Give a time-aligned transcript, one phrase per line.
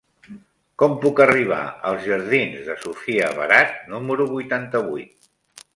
[0.83, 1.59] Com puc arribar
[1.91, 5.33] als jardins de Sofia Barat número vuitanta-vuit?